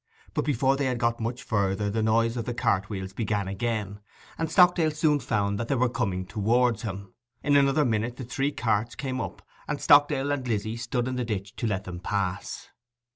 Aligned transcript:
But 0.33 0.45
before 0.45 0.77
they 0.77 0.87
had 0.87 0.97
got 0.97 1.19
much 1.19 1.43
further 1.43 1.87
the 1.87 2.01
noise 2.01 2.35
of 2.35 2.45
the 2.45 2.55
cartwheels 2.55 3.13
began 3.13 3.47
again; 3.47 3.99
and 4.35 4.49
Stockdale 4.49 4.89
soon 4.89 5.19
found 5.19 5.59
that 5.59 5.67
they 5.67 5.75
were 5.75 5.89
coming 5.89 6.25
towards 6.25 6.81
him. 6.81 7.13
In 7.43 7.55
another 7.55 7.85
minute 7.85 8.15
the 8.15 8.23
three 8.23 8.51
carts 8.51 8.95
came 8.95 9.21
up, 9.21 9.43
and 9.67 9.79
Stockdale 9.79 10.31
and 10.31 10.47
Lizzy 10.47 10.75
stood 10.75 11.07
in 11.07 11.17
the 11.17 11.23
ditch 11.23 11.55
to 11.57 11.67
let 11.67 11.83
them 11.83 11.99
pass. 11.99 12.69